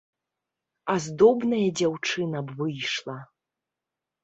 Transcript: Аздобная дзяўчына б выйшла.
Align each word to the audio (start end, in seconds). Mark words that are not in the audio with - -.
Аздобная 0.93 1.61
дзяўчына 1.81 2.37
б 2.49 2.59
выйшла. 2.65 3.19